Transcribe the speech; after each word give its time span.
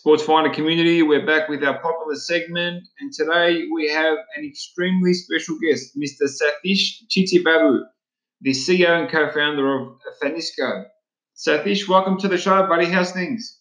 Sports 0.00 0.22
Finder 0.22 0.48
community, 0.48 1.02
we're 1.02 1.26
back 1.26 1.50
with 1.50 1.62
our 1.62 1.78
popular 1.78 2.14
segment, 2.14 2.88
and 3.00 3.12
today 3.12 3.66
we 3.70 3.86
have 3.90 4.16
an 4.34 4.46
extremely 4.46 5.12
special 5.12 5.58
guest, 5.58 5.94
Mr. 5.94 6.26
Sathish 6.26 7.02
Chitibabu, 7.14 7.80
the 8.40 8.52
CEO 8.52 8.98
and 8.98 9.10
co-founder 9.10 9.78
of 9.78 9.98
Fanisko. 10.22 10.84
Sathish, 11.36 11.86
welcome 11.86 12.18
to 12.20 12.28
the 12.28 12.38
show, 12.38 12.66
buddy. 12.66 12.86
How's 12.86 13.12
things? 13.12 13.60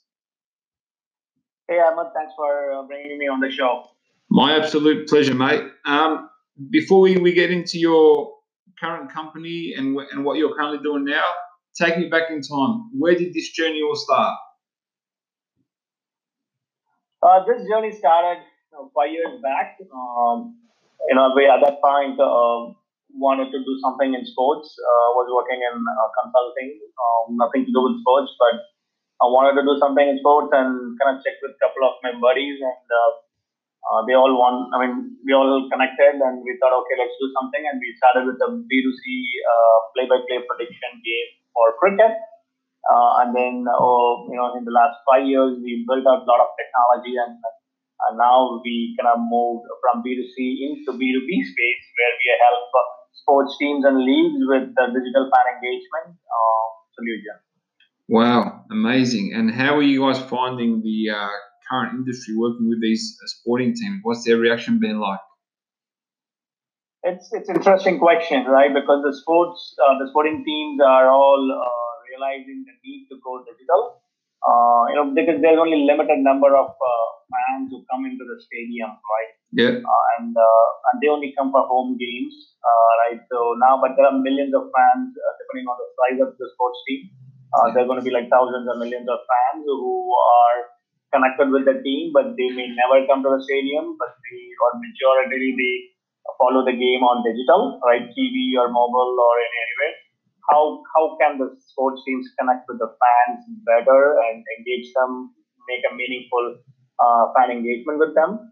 Hey 1.67 1.79
Ahmed, 1.79 2.13
thanks 2.15 2.31
for 2.37 2.71
uh, 2.71 2.83
bringing 2.83 3.17
me 3.17 3.27
on 3.27 3.41
the 3.41 3.51
show. 3.51 3.87
My 4.29 4.55
absolute 4.55 5.09
pleasure, 5.09 5.35
mate. 5.35 5.65
Um, 5.83 6.29
before 6.69 7.01
we, 7.01 7.17
we 7.17 7.33
get 7.33 7.51
into 7.51 7.77
your 7.77 8.31
current 8.79 9.11
company 9.11 9.73
and, 9.77 9.99
and 10.13 10.23
what 10.23 10.37
you're 10.37 10.55
currently 10.55 10.79
doing 10.81 11.03
now, 11.03 11.25
take 11.77 11.97
me 11.97 12.07
back 12.07 12.29
in 12.29 12.41
time. 12.41 12.91
Where 12.97 13.15
did 13.15 13.33
this 13.33 13.49
journey 13.49 13.81
all 13.81 13.97
start? 13.97 14.37
Uh, 17.29 17.45
this 17.45 17.61
journey 17.69 17.93
started 17.93 18.41
you 18.41 18.73
know, 18.73 18.89
five 18.97 19.13
years 19.13 19.37
back. 19.45 19.77
Um, 19.93 20.57
you 21.05 21.13
know, 21.13 21.29
we 21.37 21.45
at 21.45 21.61
that 21.61 21.77
point 21.77 22.17
uh, 22.17 22.73
wanted 23.13 23.53
to 23.53 23.59
do 23.61 23.73
something 23.85 24.17
in 24.17 24.25
sports. 24.25 24.73
Uh, 24.73 25.13
was 25.13 25.29
working 25.29 25.61
in 25.61 25.77
uh, 25.77 26.09
consulting, 26.17 26.73
um, 26.97 27.37
nothing 27.37 27.69
to 27.69 27.71
do 27.71 27.85
with 27.85 28.01
sports, 28.01 28.33
but 28.41 28.57
I 29.21 29.29
wanted 29.29 29.61
to 29.61 29.63
do 29.67 29.77
something 29.77 30.01
in 30.01 30.17
sports 30.25 30.49
and 30.57 30.97
kind 30.97 31.13
of 31.13 31.21
checked 31.21 31.37
with 31.45 31.53
a 31.53 31.61
couple 31.61 31.85
of 31.85 32.01
my 32.01 32.17
buddies, 32.17 32.57
and 32.65 32.85
uh, 32.89 33.11
uh, 33.93 34.01
they 34.09 34.17
all 34.17 34.33
want. 34.33 34.73
I 34.73 34.81
mean, 34.81 35.21
we 35.21 35.37
all 35.37 35.69
connected, 35.69 36.17
and 36.17 36.41
we 36.41 36.57
thought, 36.57 36.73
okay, 36.81 36.97
let's 36.97 37.13
do 37.21 37.29
something, 37.37 37.61
and 37.61 37.77
we 37.77 37.93
started 38.01 38.25
with 38.25 38.41
a 38.41 38.49
B2C 38.57 39.05
uh, 39.05 39.77
play-by-play 39.93 40.49
prediction 40.49 40.97
game 41.05 41.29
for 41.53 41.77
cricket. 41.77 42.17
Uh, 42.87 43.21
and 43.21 43.35
then, 43.35 43.65
oh, 43.67 44.27
you 44.31 44.37
know, 44.37 44.55
in 44.55 44.63
the 44.63 44.71
last 44.71 44.97
five 45.03 45.27
years, 45.27 45.59
we 45.59 45.85
built 45.87 46.07
out 46.07 46.23
a 46.23 46.27
lot 46.29 46.39
of 46.39 46.55
technology, 46.55 47.19
and, 47.19 47.35
and 48.07 48.13
now 48.17 48.61
we 48.63 48.95
kind 48.95 49.11
of 49.11 49.19
moved 49.19 49.67
from 49.83 50.01
B2C 50.01 50.37
into 50.63 50.95
B2B 50.95 51.29
space, 51.43 51.83
where 51.99 52.13
we 52.15 52.25
help 52.39 52.71
sports 53.13 53.55
teams 53.59 53.85
and 53.85 53.99
leagues 53.99 54.41
with 54.47 54.73
the 54.73 54.85
digital 54.89 55.29
fan 55.29 55.45
engagement 55.53 56.17
uh, 56.17 56.65
solution. 56.95 57.35
Wow, 58.07 58.65
amazing. 58.71 59.33
And 59.35 59.53
how 59.53 59.77
are 59.77 59.83
you 59.83 60.01
guys 60.01 60.19
finding 60.19 60.81
the 60.81 61.13
uh, 61.13 61.29
current 61.69 61.93
industry 61.93 62.35
working 62.35 62.67
with 62.67 62.81
these 62.81 63.17
uh, 63.21 63.27
sporting 63.27 63.75
teams? 63.75 63.99
What's 64.01 64.25
their 64.25 64.37
reaction 64.37 64.79
been 64.79 64.99
like? 64.99 65.19
It's 67.03 67.29
it's 67.31 67.49
interesting 67.49 67.99
question, 67.99 68.45
right? 68.45 68.73
Because 68.73 69.03
the 69.05 69.15
sports, 69.21 69.75
uh, 69.79 69.97
the 69.99 70.09
sporting 70.09 70.43
teams 70.43 70.81
are 70.85 71.07
all 71.07 71.41
uh, 71.53 71.88
realizing 72.19 72.67
the 72.67 72.75
need 72.83 73.07
to 73.07 73.15
go 73.23 73.39
digital. 73.47 74.03
Uh, 74.39 74.83
you 74.91 74.95
know, 74.95 75.07
because 75.15 75.39
there's 75.43 75.59
only 75.59 75.83
limited 75.83 76.19
number 76.23 76.51
of 76.55 76.71
uh, 76.71 77.07
fans 77.31 77.71
who 77.71 77.83
come 77.91 78.07
into 78.07 78.23
the 78.23 78.39
stadium, 78.39 78.91
right? 78.95 79.31
Yeah, 79.51 79.75
uh, 79.83 80.03
and 80.15 80.31
uh, 80.31 80.67
and 80.91 80.95
they 81.03 81.11
only 81.11 81.35
come 81.35 81.51
for 81.51 81.63
home 81.67 81.99
games, 81.99 82.55
uh, 82.63 82.91
right? 83.03 83.19
So 83.27 83.59
now, 83.59 83.83
but 83.83 83.99
there 83.99 84.07
are 84.07 84.15
millions 84.15 84.55
of 84.55 84.71
fans 84.71 85.11
uh, 85.11 85.33
depending 85.43 85.67
on 85.67 85.75
the 85.75 85.89
size 85.99 86.19
of 86.23 86.39
the 86.39 86.47
sports 86.55 86.79
team. 86.87 87.11
Uh, 87.51 87.73
there 87.73 87.83
are 87.83 87.89
going 87.89 87.99
to 87.99 88.05
be 88.05 88.15
like 88.15 88.31
thousands 88.31 88.63
or 88.69 88.79
millions 88.79 89.09
of 89.11 89.19
fans 89.27 89.67
who 89.67 90.13
are 90.15 90.59
connected 91.11 91.51
with 91.51 91.67
the 91.67 91.81
team, 91.83 92.13
but 92.15 92.37
they 92.39 92.47
may 92.55 92.71
never 92.71 93.03
come 93.11 93.25
to 93.25 93.31
the 93.35 93.41
stadium. 93.43 93.99
But 93.99 94.15
they, 94.23 94.39
or 94.63 94.71
majority, 94.79 95.51
they 95.59 95.73
follow 96.39 96.63
the 96.63 96.77
game 96.77 97.03
on 97.03 97.27
digital, 97.27 97.81
right? 97.83 98.07
TV 98.07 98.55
or 98.55 98.71
mobile 98.71 99.19
or 99.19 99.35
in 99.35 99.51
any 99.51 99.75
way. 99.83 99.91
How 100.49 100.81
how 100.95 101.17
can 101.21 101.37
the 101.37 101.55
sports 101.61 102.01
teams 102.05 102.27
connect 102.39 102.65
with 102.67 102.79
the 102.79 102.89
fans 102.89 103.45
better 103.65 104.17
and 104.29 104.43
engage 104.57 104.91
them, 104.93 105.33
make 105.69 105.83
a 105.89 105.93
meaningful 105.95 106.57
uh, 106.99 107.23
fan 107.35 107.51
engagement 107.51 107.99
with 107.99 108.15
them? 108.15 108.51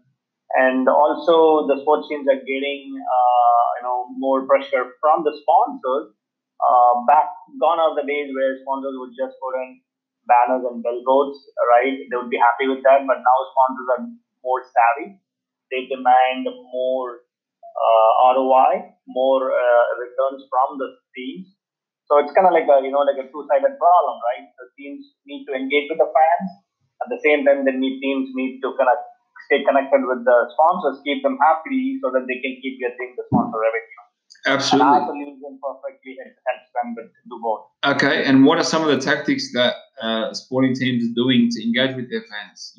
and 0.56 0.88
also 0.88 1.68
the 1.68 1.76
sports 1.82 2.08
teams 2.08 2.24
are 2.28 2.40
getting 2.40 2.96
uh, 2.96 3.66
you 3.78 3.84
know 3.84 4.08
more 4.16 4.46
pressure 4.46 4.96
from 5.00 5.24
the 5.24 5.34
sponsors. 5.42 6.14
Uh, 6.58 7.04
back 7.06 7.30
gone 7.60 7.78
are 7.78 7.94
the 7.94 8.02
days 8.06 8.32
where 8.34 8.58
sponsors 8.62 8.94
would 8.98 9.14
just 9.14 9.36
put 9.38 9.54
in 9.62 9.78
banners 10.26 10.64
and 10.66 10.82
billboards, 10.82 11.38
right? 11.76 11.94
They 12.10 12.16
would 12.16 12.30
be 12.32 12.40
happy 12.40 12.66
with 12.68 12.82
that, 12.84 13.06
but 13.06 13.20
now 13.22 13.38
sponsors 13.54 13.88
are 13.96 14.02
more 14.42 14.62
savvy. 14.66 15.20
They 15.70 15.86
demand 15.86 16.48
more 16.72 17.20
uh, 17.76 18.10
ROI, 18.34 18.94
more 19.06 19.52
uh, 19.52 19.84
returns 20.00 20.44
from 20.50 20.78
the 20.78 20.96
teams. 21.16 21.57
So 22.08 22.16
it's 22.24 22.32
kind 22.32 22.48
of 22.48 22.56
like 22.56 22.64
a 22.64 22.80
you 22.80 22.88
know 22.88 23.04
like 23.04 23.20
a 23.20 23.28
two-sided 23.28 23.74
problem, 23.76 24.16
right? 24.24 24.48
The 24.56 24.66
teams 24.80 25.04
need 25.28 25.44
to 25.44 25.52
engage 25.52 25.92
with 25.92 26.00
the 26.00 26.08
fans. 26.08 26.48
At 27.04 27.12
the 27.12 27.20
same 27.22 27.44
time, 27.44 27.62
the 27.68 27.76
need 27.76 28.00
teams 28.00 28.32
need 28.34 28.58
to 28.64 28.74
kind 28.74 28.90
of 28.90 28.98
stay 29.46 29.62
connected 29.62 30.02
with 30.02 30.24
the 30.24 30.38
sponsors, 30.56 31.04
keep 31.04 31.22
them 31.22 31.38
happy 31.38 32.00
so 32.02 32.10
that 32.10 32.24
they 32.26 32.40
can 32.40 32.58
keep 32.64 32.80
getting 32.80 33.14
the 33.14 33.24
sponsor 33.28 33.60
revenue. 33.60 34.02
And 34.44 34.52
our 34.52 34.60
absolutely. 34.60 35.04
solution 35.08 35.52
perfectly 35.60 36.12
helps 36.20 36.40
helps 36.48 36.68
them 36.74 36.86
with 36.96 37.12
do 37.28 37.36
both. 37.40 37.68
Okay, 37.84 38.24
and 38.24 38.44
what 38.44 38.58
are 38.58 38.64
some 38.64 38.82
of 38.82 38.88
the 38.88 39.00
tactics 39.00 39.52
that 39.52 39.76
uh, 40.00 40.32
sporting 40.32 40.74
teams 40.74 41.04
are 41.04 41.14
doing 41.14 41.48
to 41.52 41.58
engage 41.62 41.96
with 41.96 42.10
their 42.10 42.24
fans? 42.24 42.76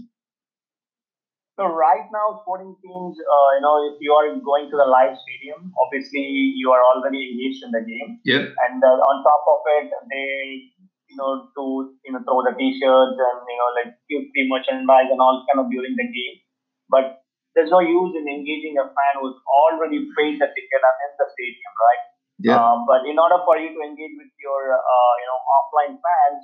So 1.59 1.67
right 1.67 2.07
now, 2.07 2.39
sporting 2.39 2.71
teams, 2.79 3.19
uh, 3.19 3.49
you 3.59 3.61
know, 3.67 3.83
if 3.91 3.99
you 3.99 4.15
are 4.15 4.31
going 4.39 4.71
to 4.71 4.79
the 4.79 4.87
live 4.87 5.11
stadium, 5.19 5.75
obviously 5.75 6.55
you 6.55 6.71
are 6.71 6.79
already 6.79 7.19
engaged 7.19 7.67
in 7.67 7.75
the 7.75 7.83
game, 7.83 8.23
Yep, 8.23 8.55
and 8.63 8.79
uh, 8.79 8.95
on 9.03 9.15
top 9.27 9.43
of 9.43 9.59
it, 9.75 9.91
they, 10.07 10.71
you 11.11 11.19
know, 11.19 11.51
to 11.51 11.63
you 12.07 12.15
know 12.15 12.23
throw 12.23 12.47
the 12.47 12.55
t-shirts 12.55 13.19
and 13.19 13.39
you 13.43 13.59
know 13.59 13.69
like 13.75 13.91
give 14.07 14.23
free 14.31 14.47
merchandise 14.47 15.11
and 15.11 15.19
all 15.19 15.43
kind 15.51 15.59
of 15.59 15.67
during 15.67 15.99
the 15.99 16.07
game. 16.07 16.39
But 16.87 17.27
there's 17.59 17.75
no 17.75 17.83
use 17.83 18.15
in 18.15 18.23
engaging 18.23 18.79
a 18.79 18.87
fan 18.87 19.13
who's 19.19 19.35
already 19.43 20.07
paid 20.15 20.39
the 20.39 20.47
ticket 20.47 20.79
and 20.79 20.97
in 21.03 21.11
the 21.19 21.27
stadium, 21.27 21.73
right? 21.75 22.03
Yeah. 22.39 22.55
Uh, 22.55 22.87
but 22.87 23.03
in 23.03 23.19
order 23.19 23.43
for 23.43 23.59
you 23.59 23.75
to 23.75 23.81
engage 23.83 24.15
with 24.15 24.31
your, 24.39 24.79
uh, 24.79 25.13
you 25.19 25.27
know, 25.27 25.39
offline 25.59 25.99
fans 25.99 26.41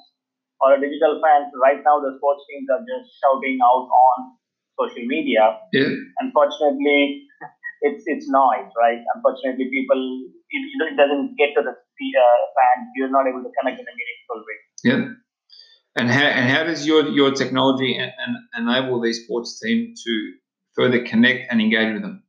or 0.60 0.76
digital 0.76 1.24
fans, 1.24 1.56
right 1.56 1.80
now 1.88 2.04
the 2.04 2.20
sports 2.20 2.44
teams 2.52 2.68
are 2.68 2.84
just 2.84 3.16
shouting 3.24 3.64
out 3.64 3.88
on 3.88 4.36
social 4.80 5.06
media. 5.06 5.60
yep. 5.74 5.88
Unfortunately, 6.20 7.28
it's 7.82 8.04
it's 8.06 8.28
noise, 8.30 8.72
right? 8.78 9.02
Unfortunately, 9.16 9.70
people 9.72 10.02
it, 10.50 10.62
it 10.92 10.98
doesn't 10.98 11.36
get 11.38 11.54
to 11.56 11.62
the 11.64 11.72
uh, 11.72 12.42
fans. 12.56 12.90
You're 12.96 13.12
not 13.12 13.28
able 13.28 13.44
to 13.44 13.52
connect 13.60 13.80
in 13.80 13.86
a 13.86 13.96
meaningful 13.96 14.40
way. 14.48 14.58
Yep. 14.84 15.02
And 15.98 16.10
how 16.10 16.28
and 16.28 16.50
how 16.50 16.64
does 16.64 16.86
your 16.86 17.08
your 17.10 17.32
technology 17.32 17.98
en- 17.98 18.12
en- 18.20 18.48
enable 18.58 19.00
the 19.02 19.14
sports 19.14 19.60
team 19.60 19.94
to 19.96 20.34
further 20.76 21.04
connect 21.04 21.52
and 21.52 21.62
engage 21.62 21.94
with 21.94 22.02
them? 22.02 22.24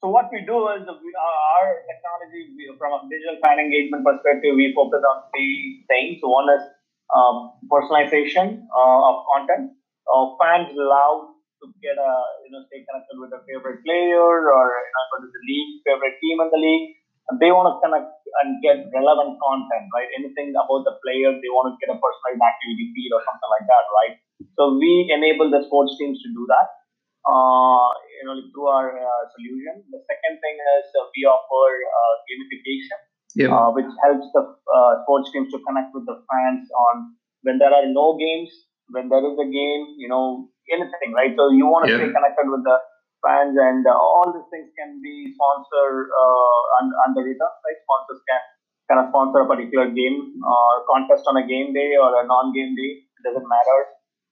So 0.00 0.08
what 0.10 0.30
we 0.30 0.46
do 0.46 0.68
is 0.78 0.86
uh, 0.86 0.94
our 0.94 1.68
technology 1.90 2.54
from 2.78 2.92
a 2.92 3.00
digital 3.10 3.34
fan 3.42 3.58
engagement 3.58 4.06
perspective, 4.06 4.54
we 4.54 4.72
focus 4.76 5.02
on 5.02 5.26
three 5.34 5.84
things. 5.88 6.18
One 6.22 6.46
is 6.54 6.62
um, 7.10 7.58
personalization 7.66 8.62
uh, 8.70 8.98
of 9.10 9.24
content. 9.26 9.72
Uh, 10.08 10.34
fans 10.40 10.72
love 10.74 11.36
to 11.60 11.66
get 11.84 11.96
a 11.98 12.12
you 12.46 12.50
know 12.54 12.62
stay 12.70 12.82
connected 12.86 13.16
with 13.20 13.32
a 13.34 13.40
favorite 13.44 13.82
player 13.84 14.24
or 14.48 14.64
you 14.72 14.92
know 14.94 15.04
go 15.12 15.16
to 15.24 15.28
the 15.28 15.42
league 15.46 15.72
favorite 15.86 16.16
team 16.22 16.40
in 16.40 16.48
the 16.52 16.60
league. 16.60 16.96
And 17.28 17.36
they 17.44 17.52
want 17.52 17.68
to 17.68 17.76
connect 17.84 18.08
and 18.40 18.56
get 18.64 18.88
relevant 18.88 19.36
content, 19.36 19.84
right? 19.92 20.08
Anything 20.16 20.48
about 20.56 20.80
the 20.88 20.96
player, 21.04 21.28
they 21.36 21.52
want 21.52 21.68
to 21.68 21.76
get 21.76 21.92
a 21.92 21.98
personalized 22.00 22.40
activity 22.40 22.88
feed 22.96 23.12
or 23.12 23.20
something 23.20 23.50
like 23.52 23.66
that, 23.68 23.84
right? 24.00 24.14
So 24.56 24.80
we 24.80 25.12
enable 25.12 25.52
the 25.52 25.60
sports 25.68 25.92
teams 26.00 26.16
to 26.24 26.28
do 26.32 26.48
that 26.48 26.72
uh, 27.28 27.88
you 28.18 28.24
know, 28.26 28.34
through 28.52 28.68
our 28.68 28.88
uh, 28.96 29.22
solution. 29.36 29.84
The 29.90 30.00
second 30.08 30.34
thing 30.40 30.56
is 30.78 30.84
uh, 30.96 31.06
we 31.14 31.24
offer 31.28 31.66
uh, 31.84 32.14
gamification, 32.28 32.98
Yep. 33.36 33.50
uh, 33.52 33.68
which 33.76 33.90
helps 34.02 34.26
the 34.34 34.42
uh, 34.42 34.92
sports 35.04 35.30
teams 35.30 35.52
to 35.52 35.60
connect 35.62 35.92
with 35.94 36.06
the 36.08 36.16
fans 36.26 36.66
on 36.90 37.14
when 37.42 37.58
there 37.58 37.70
are 37.72 37.86
no 37.86 38.16
games, 38.18 38.50
when 38.90 39.08
there 39.08 39.24
is 39.24 39.36
a 39.38 39.48
game, 39.48 39.82
you 39.98 40.08
know, 40.08 40.48
anything, 40.70 41.12
right? 41.12 41.32
So 41.36 41.50
you 41.50 41.66
want 41.66 41.86
to 41.86 41.90
Yeah. 41.92 42.00
stay 42.04 42.10
connected 42.12 42.46
with 42.50 42.62
the 42.64 42.76
fans, 43.24 43.56
and 43.58 43.86
uh, 43.86 43.94
all 43.96 44.30
these 44.32 44.48
things 44.52 44.68
can 44.78 45.00
be 45.02 45.14
sponsored 45.34 46.06
uh, 46.12 46.58
un- 46.80 46.96
under 47.06 47.22
return, 47.22 47.54
right? 47.66 47.78
Sponsors 47.84 48.20
can 48.28 48.40
kind 48.88 49.00
of 49.04 49.06
sponsor 49.12 49.40
a 49.44 49.48
particular 49.48 49.88
game 49.90 50.18
or 50.44 50.84
contest 50.88 51.24
on 51.28 51.36
a 51.36 51.44
game 51.46 51.72
day 51.74 51.96
or 52.00 52.08
a 52.20 52.24
non-game 52.24 52.72
day, 52.74 52.92
it 53.04 53.22
doesn't 53.24 53.48
matter. 53.48 53.78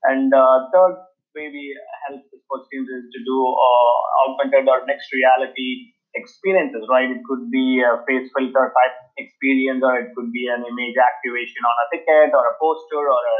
And 0.05 0.33
uh, 0.33 0.69
third 0.73 0.97
way 1.35 1.49
we 1.53 1.77
help 2.09 2.21
the 2.33 2.39
sports 2.45 2.69
teams 2.73 2.89
is 2.89 3.05
to 3.13 3.21
do 3.25 3.37
uh, 3.45 3.95
augmented 4.25 4.69
or 4.69 4.85
mixed 4.87 5.13
reality 5.13 5.93
experiences, 6.15 6.87
right? 6.89 7.11
It 7.11 7.21
could 7.29 7.51
be 7.51 7.83
a 7.85 8.01
face 8.09 8.29
filter 8.33 8.73
type 8.73 8.97
experience, 9.19 9.85
or 9.85 9.97
it 10.01 10.09
could 10.17 10.33
be 10.33 10.49
an 10.49 10.65
image 10.65 10.97
activation 10.97 11.61
on 11.65 11.77
a 11.77 11.87
ticket, 11.93 12.33
or 12.33 12.45
a 12.49 12.55
poster, 12.57 13.03
or 13.05 13.21
a, 13.21 13.39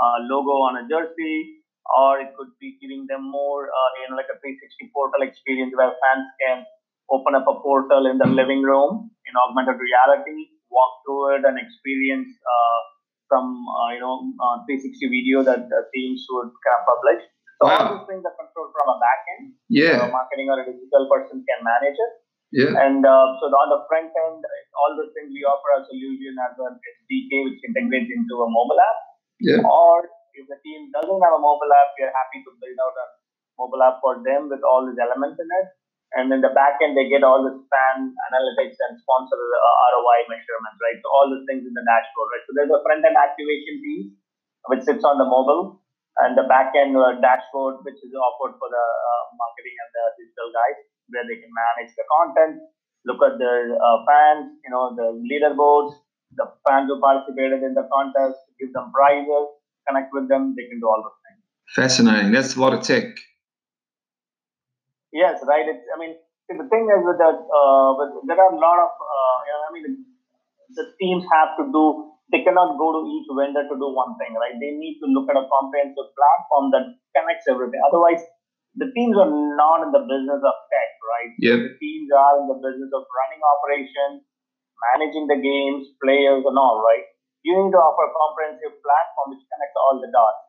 a 0.00 0.08
logo 0.28 0.54
on 0.68 0.76
a 0.80 0.84
jersey, 0.88 1.62
or 1.96 2.18
it 2.20 2.34
could 2.36 2.50
be 2.60 2.76
giving 2.80 3.06
them 3.08 3.22
more, 3.24 3.68
uh, 3.70 3.90
you 4.02 4.10
know, 4.10 4.16
like 4.16 4.30
a 4.32 4.38
360 4.38 4.90
portal 4.92 5.22
experience 5.22 5.72
where 5.76 5.94
fans 6.02 6.26
can 6.42 6.66
open 7.10 7.34
up 7.38 7.46
a 7.46 7.56
portal 7.62 8.06
in 8.10 8.18
the 8.18 8.26
living 8.26 8.62
room 8.62 9.10
in 9.26 9.32
augmented 9.38 9.78
reality, 9.78 10.50
walk 10.70 11.02
through 11.06 11.38
it, 11.38 11.42
and 11.46 11.54
experience 11.58 12.28
uh, 12.42 12.78
some, 13.30 13.62
uh, 13.66 13.90
you 13.94 14.02
know, 14.02 14.26
uh, 14.42 14.62
360 14.66 15.06
video 15.06 15.42
that 15.46 15.70
the 15.70 15.80
teams 15.94 16.26
would 16.34 16.50
kind 16.62 16.76
of 16.78 16.84
publish. 16.86 17.22
So 17.58 17.62
Wow. 17.66 17.72
all 17.72 17.88
these 17.96 18.06
things 18.10 18.22
are 18.26 18.36
controlled 18.36 18.74
from 18.76 18.86
a 18.92 18.96
back 19.00 19.20
end. 19.38 19.44
Yeah. 19.70 20.04
A 20.04 20.12
marketing 20.12 20.50
or 20.52 20.60
a 20.60 20.66
digital 20.66 21.08
person 21.08 21.40
can 21.46 21.60
manage 21.64 21.96
it. 21.96 22.12
Yeah. 22.52 22.72
And 22.78 23.02
uh, 23.02 23.26
so 23.40 23.48
on 23.50 23.68
the 23.72 23.82
front 23.88 24.12
end, 24.12 24.40
all 24.76 24.92
the 24.94 25.08
things 25.16 25.32
we 25.32 25.42
offer 25.42 25.70
a 25.78 25.82
solution 25.88 26.36
as 26.36 26.54
an 26.60 26.76
SDK 26.78 27.30
which 27.48 27.60
integrates 27.64 28.12
into 28.12 28.34
a 28.44 28.48
mobile 28.50 28.78
app. 28.78 28.98
Yeah. 29.40 29.62
Or 29.64 30.08
if 30.36 30.44
the 30.48 30.58
team 30.64 30.92
doesn't 30.92 31.22
have 31.24 31.36
a 31.36 31.42
mobile 31.42 31.72
app, 31.72 31.92
we 31.96 32.04
are 32.04 32.14
happy 32.14 32.40
to 32.44 32.50
build 32.60 32.78
out 32.80 32.96
a 32.96 33.06
mobile 33.60 33.82
app 33.84 34.00
for 34.04 34.20
them 34.24 34.48
with 34.52 34.60
all 34.64 34.84
these 34.84 35.00
elements 35.00 35.40
in 35.40 35.48
it. 35.48 35.68
And 36.16 36.30
in 36.32 36.40
the 36.40 36.54
back 36.54 36.78
end, 36.80 36.96
they 36.96 37.10
get 37.10 37.26
all 37.26 37.42
the 37.42 37.52
span 37.66 38.14
analytics 38.30 38.78
and 38.78 38.94
sponsor 38.96 39.36
uh, 39.36 39.74
ROI 39.98 40.30
measurements, 40.30 40.78
right? 40.80 40.98
So 41.02 41.08
all 41.10 41.26
these 41.28 41.44
things 41.50 41.66
in 41.66 41.74
the 41.74 41.84
dashboard, 41.84 42.28
right? 42.32 42.44
So 42.46 42.52
there's 42.56 42.72
a 42.72 42.80
front 42.86 43.04
end 43.04 43.18
activation 43.18 43.82
piece 43.82 44.08
which 44.70 44.86
sits 44.86 45.04
on 45.06 45.18
the 45.18 45.26
mobile, 45.26 45.82
and 46.22 46.34
the 46.38 46.46
back 46.50 46.74
end 46.74 46.96
uh, 46.96 47.18
dashboard 47.22 47.82
which 47.86 47.98
is 48.02 48.10
offered 48.18 48.54
for 48.58 48.68
the 48.70 48.86
uh, 48.86 49.24
marketing 49.38 49.76
and 49.78 49.90
the 49.94 50.04
digital 50.22 50.48
guys, 50.54 50.78
where 51.10 51.26
they 51.26 51.38
can 51.38 51.52
manage 51.52 51.92
the 51.94 52.06
content, 52.06 52.54
look 53.06 53.20
at 53.22 53.38
their 53.38 53.74
uh, 53.74 53.98
fans, 54.06 54.54
you 54.62 54.70
know, 54.70 54.94
the 54.94 55.14
leaderboards, 55.26 55.94
the 56.34 56.46
fans 56.66 56.86
who 56.90 56.98
participated 56.98 57.62
in 57.62 57.74
the 57.74 57.86
contest, 57.90 58.38
give 58.58 58.72
them 58.72 58.92
prizes, 58.92 59.48
connect 59.88 60.10
with 60.12 60.28
them, 60.28 60.54
they 60.56 60.66
can 60.68 60.80
do 60.80 60.88
all 60.88 61.02
those 61.02 61.18
things. 61.24 61.42
Fascinating. 61.74 62.32
That's 62.32 62.56
a 62.56 62.60
lot 62.60 62.74
of 62.74 62.82
tech. 62.82 63.14
Yes, 65.12 65.40
right. 65.46 65.64
It's, 65.64 65.84
I 65.92 65.96
mean, 65.98 66.14
see, 66.46 66.56
the 66.58 66.68
thing 66.68 66.84
is 66.92 67.00
with 67.02 67.18
that, 67.18 67.38
uh, 67.40 67.88
with, 67.96 68.26
there 68.28 68.36
are 68.36 68.52
a 68.52 68.60
lot 68.60 68.78
of, 68.82 68.92
uh, 68.92 69.36
you 69.46 69.52
know, 69.52 69.62
I 69.64 69.70
mean, 69.72 69.84
the 70.76 70.86
teams 71.00 71.24
have 71.32 71.56
to 71.56 71.64
do, 71.72 72.12
they 72.34 72.42
cannot 72.42 72.76
go 72.76 72.90
to 72.90 73.00
each 73.06 73.28
vendor 73.30 73.64
to 73.64 73.76
do 73.78 73.88
one 73.94 74.18
thing, 74.18 74.34
right? 74.34 74.54
They 74.58 74.74
need 74.74 74.98
to 75.00 75.06
look 75.08 75.30
at 75.30 75.38
a 75.38 75.46
comprehensive 75.46 76.10
platform 76.12 76.74
that 76.74 76.84
connects 77.14 77.46
everything. 77.46 77.80
Otherwise, 77.86 78.20
the 78.76 78.92
teams 78.92 79.16
are 79.16 79.30
not 79.30 79.88
in 79.88 79.90
the 79.94 80.04
business 80.04 80.42
of 80.42 80.54
tech, 80.68 80.90
right? 81.00 81.32
Yep. 81.40 81.58
The 81.64 81.72
teams 81.80 82.08
are 82.12 82.34
in 82.42 82.46
the 82.50 82.58
business 82.60 82.92
of 82.92 83.08
running 83.08 83.40
operations, 83.40 84.20
managing 84.92 85.26
the 85.32 85.40
games, 85.40 85.88
players, 86.04 86.44
and 86.44 86.56
all, 86.60 86.84
right? 86.84 87.08
You 87.46 87.54
need 87.54 87.70
to 87.70 87.78
offer 87.78 88.10
a 88.10 88.12
comprehensive 88.12 88.74
platform 88.82 89.26
which 89.30 89.44
connects 89.46 89.78
all 89.78 90.02
the 90.02 90.10
dots. 90.10 90.42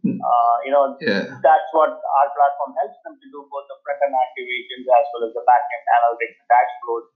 Hmm. 0.00 0.16
Uh, 0.20 0.56
you 0.64 0.72
know, 0.72 0.96
Yeah. 1.00 1.36
that's 1.44 1.68
what 1.76 1.92
our 1.92 2.28
platform 2.36 2.72
helps 2.80 2.96
them 3.04 3.14
to 3.20 3.26
do, 3.28 3.44
both 3.52 3.68
the 3.68 3.76
front 3.84 4.00
end 4.08 4.16
activations 4.16 4.88
as 4.88 5.04
well 5.12 5.28
as 5.28 5.32
the 5.36 5.44
back 5.44 5.64
end 5.68 5.84
analytics 5.96 6.36
and 6.40 6.48
dashboards, 6.48 7.08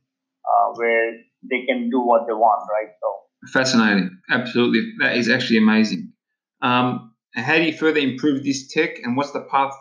uh, 0.44 0.66
where 0.76 1.06
they 1.48 1.60
can 1.64 1.88
do 1.88 2.00
what 2.04 2.28
they 2.28 2.36
want, 2.36 2.68
right? 2.68 2.92
So, 3.00 3.08
Fascinating. 3.52 4.10
Absolutely. 4.28 4.92
That 5.00 5.16
is 5.16 5.28
actually 5.28 5.58
amazing. 5.58 6.12
Um, 6.60 7.14
how 7.34 7.56
do 7.56 7.62
you 7.62 7.72
further 7.72 8.00
improve 8.00 8.44
this 8.44 8.68
tech 8.68 8.98
and 9.02 9.16
what's 9.16 9.32
the 9.32 9.42
path 9.48 9.72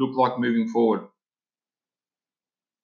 look 0.00 0.16
like 0.16 0.38
moving 0.38 0.68
forward? 0.68 1.08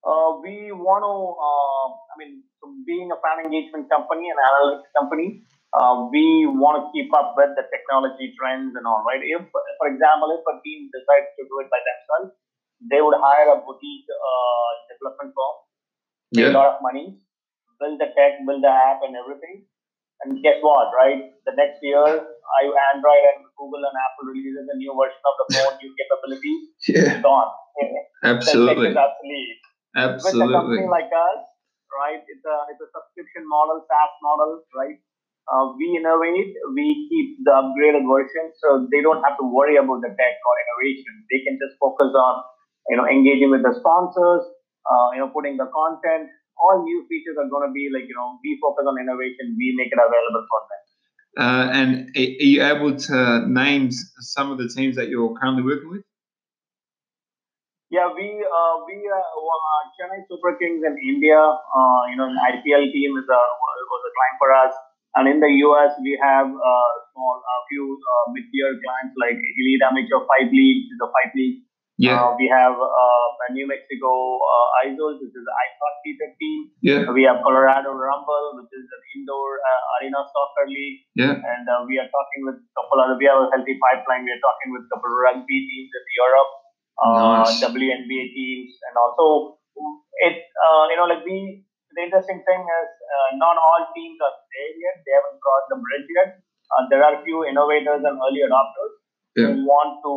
uh, 0.05 0.31
we 0.43 0.73
want 0.73 1.03
to, 1.05 1.15
uh, 1.37 1.87
I 2.13 2.15
mean, 2.17 2.43
being 2.87 3.11
a 3.13 3.19
fan 3.21 3.45
engagement 3.45 3.91
company 3.91 4.31
and 4.31 4.39
analytics 4.41 4.91
company, 4.97 5.43
uh, 5.77 6.09
we 6.09 6.47
want 6.49 6.81
to 6.81 6.85
keep 6.97 7.13
up 7.13 7.35
with 7.37 7.53
the 7.57 7.65
technology 7.69 8.33
trends 8.39 8.73
and 8.77 8.87
all, 8.89 9.05
right? 9.05 9.21
If, 9.21 9.45
for 9.53 9.87
example, 9.89 10.33
if 10.33 10.43
a 10.49 10.55
team 10.65 10.89
decides 10.93 11.29
to 11.37 11.43
do 11.45 11.55
it 11.61 11.69
by 11.69 11.81
themselves, 11.85 12.33
they 12.81 13.01
would 13.03 13.17
hire 13.19 13.53
a 13.53 13.59
boutique 13.61 14.09
uh, 14.09 14.69
development 14.89 15.35
firm, 15.37 15.57
pay 16.35 16.47
a 16.49 16.55
lot 16.55 16.73
of 16.73 16.79
money, 16.81 17.19
build 17.81 18.01
the 18.01 18.09
tech, 18.17 18.41
build 18.47 18.63
the 18.65 18.71
app, 18.73 19.03
and 19.05 19.17
everything. 19.17 19.67
And 20.25 20.43
guess 20.43 20.59
what, 20.63 20.91
right? 20.97 21.31
The 21.47 21.55
next 21.55 21.79
year, 21.83 22.03
I, 22.03 22.63
Android 22.95 23.25
and 23.37 23.47
Google 23.59 23.85
and 23.87 23.95
Apple 23.95 24.31
releases 24.35 24.67
a 24.67 24.77
new 24.77 24.91
version 24.97 25.23
of 25.23 25.35
the 25.39 25.47
phone, 25.55 25.75
new 25.79 25.93
capabilities, 25.95 26.63
Yeah. 26.89 27.23
gone. 27.23 27.51
Absolutely. 28.25 28.91
obsolete 28.97 29.63
with 30.25 30.35
a 30.35 30.49
company 30.53 30.87
like 30.91 31.11
us, 31.13 31.41
right? 31.95 32.23
It's 32.27 32.45
a 32.45 32.57
it's 32.71 32.83
a 32.83 32.91
subscription 32.91 33.45
model, 33.49 33.83
SaaS 33.87 34.13
model, 34.23 34.63
right? 34.75 34.99
Uh, 35.49 35.73
we 35.81 35.97
innovate, 35.97 36.53
we 36.77 36.87
keep 37.09 37.41
the 37.41 37.55
upgraded 37.57 38.05
version, 38.05 38.53
so 38.61 38.85
they 38.93 39.01
don't 39.01 39.25
have 39.25 39.33
to 39.41 39.47
worry 39.49 39.81
about 39.81 40.05
the 40.05 40.13
tech 40.13 40.37
or 40.45 40.55
innovation. 40.61 41.25
They 41.33 41.41
can 41.41 41.57
just 41.57 41.81
focus 41.81 42.13
on 42.13 42.35
you 42.93 42.97
know 43.01 43.09
engaging 43.09 43.49
with 43.49 43.65
the 43.65 43.73
sponsors, 43.81 44.45
uh, 44.85 45.09
you 45.17 45.25
know 45.25 45.33
putting 45.33 45.57
the 45.57 45.69
content. 45.73 46.29
All 46.61 46.85
new 46.85 47.07
features 47.09 47.41
are 47.41 47.49
going 47.49 47.65
to 47.65 47.73
be 47.73 47.89
like 47.89 48.05
you 48.05 48.17
know 48.17 48.37
we 48.45 48.61
focus 48.61 48.85
on 48.85 49.01
innovation, 49.01 49.57
we 49.57 49.73
make 49.73 49.89
it 49.89 49.97
available 49.97 50.45
for 50.53 50.61
them. 50.69 50.83
Uh, 51.39 51.71
and 51.73 51.89
are 52.17 52.45
you 52.45 52.61
able 52.61 52.97
to 52.97 53.47
name 53.47 53.91
some 54.21 54.51
of 54.51 54.59
the 54.59 54.69
teams 54.69 54.97
that 54.97 55.09
you're 55.09 55.33
currently 55.39 55.63
working 55.63 55.89
with? 55.89 56.03
Yeah, 57.89 58.13
we 58.13 58.29
uh, 58.29 58.75
we 58.85 59.01
uh, 59.01 59.17
uh, 59.17 59.83
Chennai 59.97 60.21
Super 60.29 60.61
Kings 60.61 60.85
in 60.85 60.93
India, 61.09 61.41
uh, 61.41 62.01
you 62.13 62.21
know, 62.21 62.29
an 62.29 62.37
IPL 62.37 62.85
team 62.93 63.17
is 63.17 63.25
a 63.25 63.41
was 63.41 64.03
a 64.05 64.13
client 64.13 64.37
for 64.37 64.53
us, 64.53 64.75
and 65.17 65.25
in 65.29 65.41
the 65.41 65.53
US 65.69 65.93
we 66.03 66.19
have 66.21 66.49
uh, 66.51 66.89
small 67.15 67.37
a 67.41 67.57
few 67.71 67.85
uh, 67.97 68.25
mid-tier 68.35 68.77
clients 68.83 69.15
like 69.17 69.39
Elite 69.39 69.83
Amateur 69.85 70.21
Five 70.29 70.51
League, 70.53 70.85
which 70.85 70.93
is 70.97 71.01
a 71.05 71.11
five 71.13 71.33
league. 71.35 71.65
Yeah. 71.99 72.15
Uh, 72.23 72.39
we 72.39 72.47
have 72.47 72.79
uh, 72.79 73.27
New 73.51 73.67
Mexico 73.67 74.39
uh, 74.39 74.87
Idols, 74.87 75.19
which 75.19 75.35
is 75.35 75.43
an 75.43 75.51
icon 75.67 75.93
seated 76.07 76.33
team. 76.39 76.59
Yeah. 76.79 77.11
We 77.11 77.27
have 77.27 77.43
Colorado 77.43 77.91
Rumble, 77.91 78.55
which 78.63 78.71
is 78.71 78.87
an 78.87 79.03
indoor 79.19 79.59
uh, 79.59 79.83
arena 79.99 80.23
soccer 80.31 80.71
league, 80.71 81.03
Yeah. 81.19 81.35
and 81.35 81.65
uh, 81.67 81.83
we 81.91 81.99
are 81.99 82.07
talking 82.07 82.47
with 82.47 82.63
a 82.63 82.71
couple 82.79 83.03
other. 83.03 83.19
We 83.19 83.27
have 83.27 83.43
a 83.43 83.51
healthy 83.51 83.75
pipeline. 83.83 84.23
We 84.23 84.31
are 84.31 84.45
talking 84.47 84.71
with 84.79 84.87
a 84.87 84.91
couple 84.95 85.11
of 85.11 85.19
rugby 85.27 85.59
teams 85.67 85.91
in 85.91 86.05
Europe, 86.23 86.51
uh, 87.03 87.43
Nice. 87.43 87.59
WNBA 87.67 88.25
teams, 88.31 88.79
and 88.87 88.95
also 88.95 89.59
it. 90.23 90.39
Uh, 90.55 90.85
you 90.95 90.97
know, 91.03 91.11
like 91.11 91.27
we. 91.27 91.67
The 91.97 92.03
interesting 92.05 92.45
thing 92.45 92.63
is, 92.63 92.91
uh, 93.01 93.29
not 93.41 93.57
all 93.57 93.89
teams 93.97 94.19
are 94.21 94.37
there 94.53 94.73
yet. 94.77 94.97
They 95.05 95.15
haven't 95.17 95.41
crossed 95.41 95.69
the 95.73 95.79
bridge 95.81 96.09
yet. 96.13 96.31
Uh, 96.69 96.85
there 96.93 97.03
are 97.03 97.21
a 97.21 97.23
few 97.25 97.49
innovators 97.49 98.05
and 98.05 98.17
early 98.21 98.45
adopters 98.45 98.93
Yeah. 99.37 99.49
who 99.57 99.65
want 99.65 100.05
to 100.05 100.13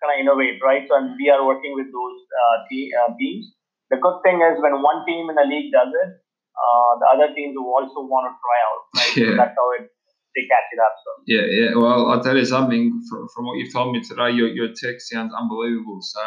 kind 0.00 0.16
of 0.16 0.18
innovate, 0.24 0.58
right? 0.64 0.88
So, 0.88 0.96
and 0.96 1.12
we 1.20 1.28
are 1.28 1.44
working 1.44 1.76
with 1.76 1.92
those 1.92 2.18
uh, 2.32 2.56
uh, 2.64 3.08
teams. 3.20 3.52
The 3.92 4.00
good 4.00 4.18
thing 4.24 4.40
is 4.40 4.56
when 4.64 4.80
one 4.80 5.04
team 5.04 5.28
in 5.28 5.36
the 5.36 5.44
league 5.44 5.70
does 5.72 5.92
it, 5.92 6.10
uh, 6.56 6.92
the 7.00 7.06
other 7.12 7.28
teams 7.36 7.52
will 7.56 7.68
also 7.68 8.00
want 8.08 8.30
to 8.30 8.32
try 8.40 8.58
out, 8.64 8.80
right? 8.96 9.12
So 9.12 9.20
Yeah. 9.20 9.36
that's 9.36 9.56
how 9.56 9.68
it 9.76 9.90
they 10.34 10.42
catch 10.50 10.66
it 10.72 10.80
up. 10.82 10.94
So. 11.04 11.10
Yeah, 11.26 11.46
yeah. 11.46 11.70
Well, 11.76 12.10
I'll 12.10 12.22
tell 12.22 12.36
you 12.36 12.44
something 12.44 12.90
from, 13.08 13.28
from 13.34 13.46
what 13.46 13.54
you've 13.58 13.72
told 13.72 13.92
me 13.94 14.02
today, 14.02 14.30
your, 14.30 14.48
your 14.48 14.68
tech 14.74 15.00
sounds 15.00 15.32
unbelievable. 15.32 16.00
So, 16.02 16.20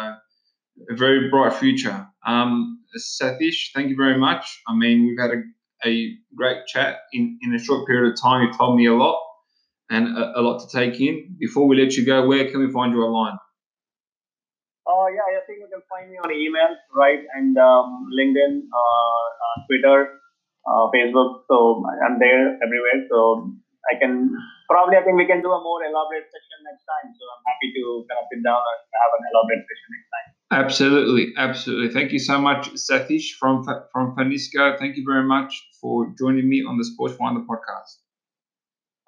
a 0.89 0.95
very 0.95 1.29
bright 1.29 1.53
future. 1.53 2.07
Um, 2.25 2.76
Satish, 2.95 3.71
thank 3.73 3.89
you 3.89 3.95
very 3.95 4.17
much. 4.17 4.61
I 4.67 4.75
mean, 4.75 5.05
we've 5.05 5.19
had 5.19 5.31
a, 5.31 5.41
a 5.87 6.17
great 6.35 6.65
chat 6.67 6.99
in, 7.13 7.37
in 7.41 7.53
a 7.53 7.59
short 7.59 7.87
period 7.87 8.11
of 8.11 8.21
time. 8.21 8.47
You've 8.47 8.57
told 8.57 8.77
me 8.77 8.87
a 8.87 8.93
lot 8.93 9.19
and 9.89 10.17
a, 10.17 10.39
a 10.39 10.41
lot 10.41 10.59
to 10.59 10.67
take 10.77 10.99
in. 10.99 11.35
Before 11.39 11.67
we 11.67 11.79
let 11.79 11.93
you 11.95 12.05
go, 12.05 12.27
where 12.27 12.49
can 12.49 12.59
we 12.59 12.71
find 12.71 12.93
you 12.93 13.01
online? 13.01 13.37
Uh, 14.87 15.11
yeah, 15.11 15.27
I 15.35 15.43
think 15.43 15.59
you 15.59 15.67
can 15.67 15.83
find 15.91 16.07
me 16.07 16.15
on 16.15 16.31
email, 16.31 16.71
right, 16.95 17.19
and 17.35 17.57
um, 17.59 18.07
LinkedIn, 18.07 18.71
uh, 18.71 19.23
uh, 19.43 19.55
Twitter, 19.67 20.15
uh, 20.63 20.87
Facebook. 20.95 21.43
So 21.51 21.83
I'm 22.07 22.19
there 22.19 22.55
everywhere. 22.63 23.03
So 23.11 23.51
I 23.91 23.99
can 23.99 24.31
probably 24.71 24.95
I 24.95 25.03
think 25.03 25.19
we 25.19 25.27
can 25.27 25.43
do 25.43 25.51
a 25.51 25.59
more 25.59 25.83
elaborate 25.83 26.27
session 26.27 26.59
next 26.63 26.83
time. 26.87 27.11
So 27.15 27.23
I'm 27.23 27.43
happy 27.51 27.75
to 27.75 27.83
kind 28.07 28.19
of 28.19 28.27
sit 28.31 28.43
down 28.43 28.59
and 28.59 28.79
have 28.95 29.11
an 29.15 29.23
elaborate 29.27 29.63
session 29.63 29.89
next. 29.91 30.06
Absolutely, 30.51 31.33
absolutely. 31.37 31.93
Thank 31.93 32.13
you 32.13 32.19
so 32.19 32.39
much, 32.39 32.69
Satish 32.73 33.31
from 33.37 33.65
from 33.91 34.15
Fanisko. 34.15 34.79
Thank 34.79 34.95
you 34.95 35.03
very 35.05 35.23
much 35.23 35.67
for 35.81 36.13
joining 36.17 36.47
me 36.47 36.63
on 36.63 36.77
the 36.77 36.85
Sports 36.85 37.15
Finder 37.15 37.41
podcast. 37.41 37.97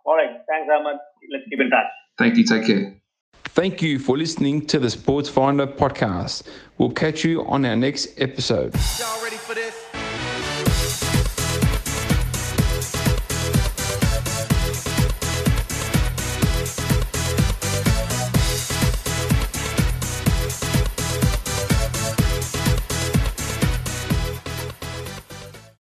All 0.05 0.15
right, 0.15 0.31
thanks, 0.49 0.69
Ahmad. 0.69 0.97
Let's 1.31 1.45
keep 1.49 1.61
in 1.61 1.69
touch. 1.69 1.85
Thank 2.17 2.35
you. 2.35 2.43
Take 2.43 2.65
care. 2.65 2.95
Thank 3.45 3.81
you 3.81 3.99
for 3.99 4.17
listening 4.17 4.65
to 4.67 4.79
the 4.79 4.89
Sports 4.89 5.29
Finder 5.29 5.65
podcast. 5.65 6.43
We'll 6.77 6.91
catch 6.91 7.23
you 7.23 7.45
on 7.45 7.65
our 7.65 7.75
next 7.75 8.19
episode. 8.19 8.75
Y'all 8.99 9.23
ready 9.23 9.37
for 9.37 9.55
this? 9.55 9.88